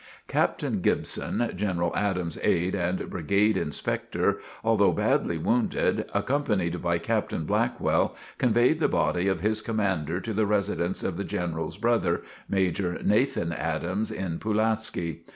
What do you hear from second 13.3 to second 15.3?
Adams, in Pulaski.